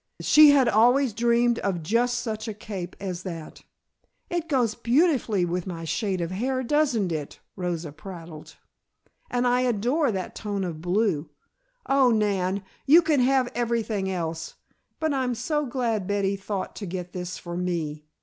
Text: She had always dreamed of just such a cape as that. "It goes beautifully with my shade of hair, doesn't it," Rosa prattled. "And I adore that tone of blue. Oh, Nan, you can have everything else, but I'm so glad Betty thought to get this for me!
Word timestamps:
She 0.21 0.49
had 0.49 0.67
always 0.67 1.13
dreamed 1.13 1.59
of 1.59 1.83
just 1.83 2.21
such 2.21 2.47
a 2.47 2.55
cape 2.55 2.95
as 2.99 3.21
that. 3.21 3.61
"It 4.31 4.49
goes 4.49 4.73
beautifully 4.73 5.45
with 5.45 5.67
my 5.67 5.83
shade 5.83 6.21
of 6.21 6.31
hair, 6.31 6.63
doesn't 6.63 7.11
it," 7.11 7.39
Rosa 7.55 7.91
prattled. 7.91 8.55
"And 9.29 9.45
I 9.45 9.61
adore 9.61 10.11
that 10.11 10.33
tone 10.33 10.63
of 10.63 10.81
blue. 10.81 11.29
Oh, 11.85 12.09
Nan, 12.09 12.63
you 12.87 13.03
can 13.03 13.19
have 13.19 13.51
everything 13.53 14.09
else, 14.09 14.55
but 14.99 15.13
I'm 15.13 15.35
so 15.35 15.67
glad 15.67 16.07
Betty 16.07 16.35
thought 16.35 16.75
to 16.77 16.87
get 16.87 17.13
this 17.13 17.37
for 17.37 17.55
me! 17.55 18.05